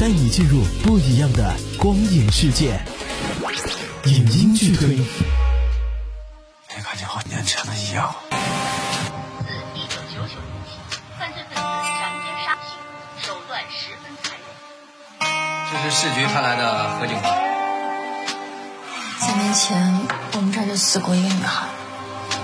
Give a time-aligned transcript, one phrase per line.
[0.00, 2.80] 带你进入不一样的光影世界。
[4.06, 5.04] 影音剧推，没
[6.82, 8.14] 看见和年前的一样。
[8.30, 10.80] 自一九九九年起，
[11.18, 12.80] 犯罪分子强奸杀妻，
[13.26, 14.48] 手段十分残忍。
[15.70, 17.30] 这是市局派来的何警官。
[19.18, 19.76] 三年前，
[20.32, 21.66] 我们这儿就死过一个女孩。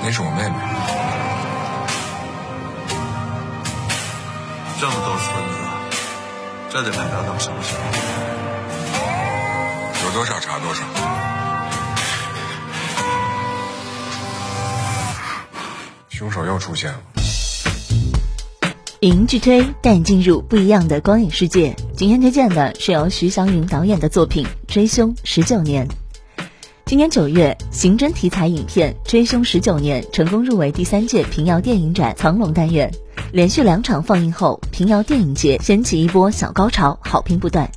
[0.03, 0.55] 那是我妹妹。
[4.79, 5.66] 这么多村子，
[6.77, 7.81] 这得排到到什么时候？
[10.05, 10.85] 有多少查多少。
[16.11, 16.99] 凶手又出现了。
[19.01, 21.75] 影音剧推带你进入不一样的光影世界。
[21.97, 25.89] 今天推荐的是由徐祥云导演的作品《追凶十九年》。
[26.85, 32.93] 今年九月，刑侦题材影片《追凶十九年》成功入围第三届平遥电影展藏龙单元。
[33.33, 37.71] 连续两场放映后，平遥电影节掀起一波小高潮，好评不断。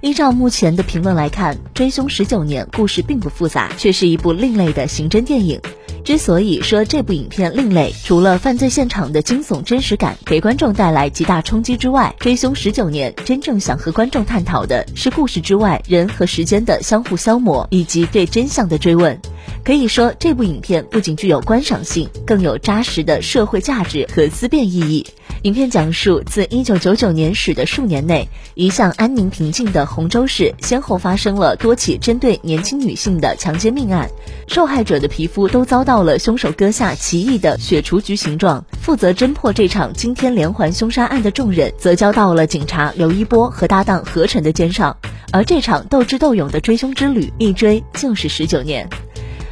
[0.00, 5.60] 依照目前的评论来看，《追凶十九年》故事并不复杂，却是一部另类的刑侦电影。
[6.04, 19.18] 之所以说这部影片另类，除了犯罪现场的惊悚真实感给观众带来极大冲击之外，《追凶十九年》真正想和观众探讨的是故事之外人和时间的相互消磨，以及对真相的追问。
[19.66, 25.04] 可以说，这部影片不仅具有观赏性，更有扎实的社会价值和思辨意义。
[25.42, 34.08] 影片讲述自1999年始的数年内，一向安宁平静的洪州市，先后发生了多起针对年轻女性的强奸命案，
[34.46, 38.64] 受害者的皮肤都遭到了凶手割下奇异的血雏菊形状。
[38.80, 44.96] 负责侦破这场惊天连环凶杀案的重任，则交到了警察刘一波和搭档何晨的肩上。
[45.32, 48.88] 而这场斗智斗勇的追凶之旅，一追就是十九年。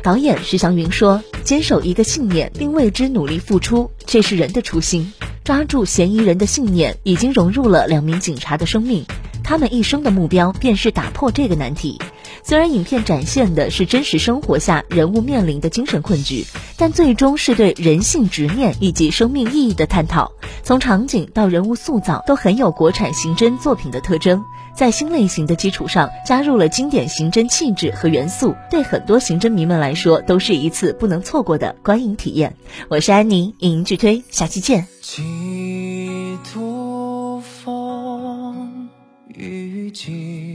[0.04, 5.10] 导演徐祥云说：“坚守一个信念，并为之努力付出，这是人的初心。
[5.44, 9.02] 抓住嫌疑人的信念，已经融入了两名警察的生命。
[9.42, 11.98] 他们一生的目标，便是打破这个难题。
[12.46, 16.44] 虽然影片展现的是真实生活下人物面临的精神困局，
[16.76, 20.30] 但最终是对人性执念以及生命意义的探讨。
[20.62, 24.44] 从场景到人物塑造，都很有国产刑侦作品的特征。”
[24.76, 32.56] 在新类型的基础上，加入了经典刑侦气质和元素，对很多刑侦迷们来说，都是一次不能错过的观影体验。
[32.88, 34.86] 我是安妮，影音剧推，下期见。
[35.00, 38.90] 几度风
[39.28, 40.53] 雨，几，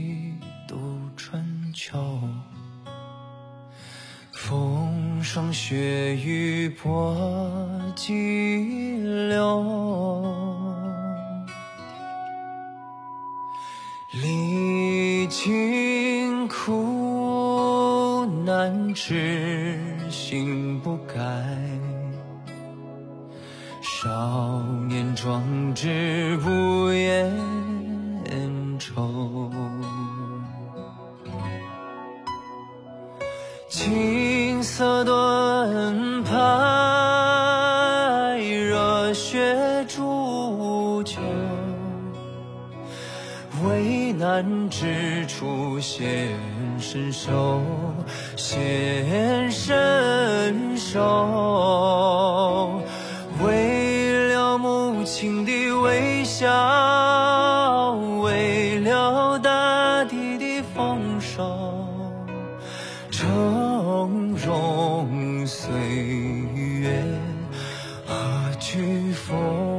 [4.32, 7.16] 风霜雪雨波
[7.94, 8.96] 激
[9.28, 9.64] 流。
[14.12, 19.78] 历经苦难，痴
[20.10, 21.14] 心不改。
[23.80, 27.32] 少年壮志不言
[35.62, 36.32] 盾牌，
[38.38, 41.16] 热血铸就。
[43.68, 46.30] 危难之处显
[46.78, 47.60] 身手，
[48.36, 52.80] 显身手，
[53.44, 56.48] 为了母亲的微笑，
[68.72, 69.69] 去否？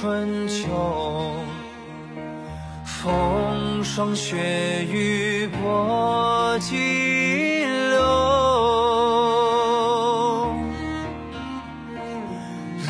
[0.00, 0.64] 春秋，
[2.86, 8.00] 风霜雪雨波激流，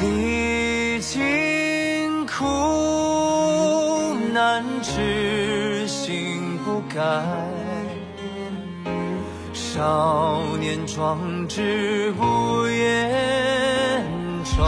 [0.00, 2.44] 历经苦
[4.32, 7.00] 难，痴心不改。
[9.52, 11.18] 少年壮
[11.48, 13.10] 志不言
[14.44, 14.64] 愁，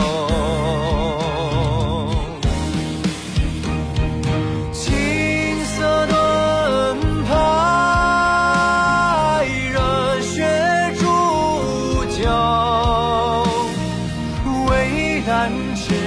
[15.24, 16.01] 就，危难之处显手。